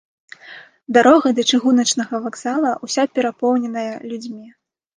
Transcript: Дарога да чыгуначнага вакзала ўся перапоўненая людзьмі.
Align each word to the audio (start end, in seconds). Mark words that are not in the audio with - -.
Дарога 0.97 1.33
да 1.41 1.45
чыгуначнага 1.49 2.23
вакзала 2.25 2.71
ўся 2.89 3.07
перапоўненая 3.19 3.87
людзьмі. 4.11 4.47